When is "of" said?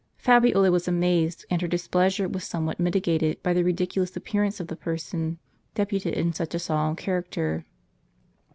4.59-4.65